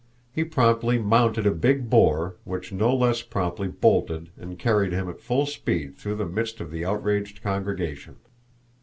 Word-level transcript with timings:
He 0.33 0.43
promptly 0.43 0.97
mounted 0.97 1.45
a 1.45 1.51
big 1.51 1.87
boar, 1.87 2.33
which 2.43 2.71
no 2.71 2.91
less 2.91 3.21
promptly 3.21 3.67
bolted 3.67 4.31
and 4.35 4.57
carried 4.57 4.91
him 4.93 5.07
at 5.07 5.21
full 5.21 5.45
speed 5.45 5.95
through 5.95 6.15
the 6.15 6.25
midst 6.25 6.59
of 6.59 6.71
the 6.71 6.83
outraged 6.83 7.43
congregation. 7.43 8.15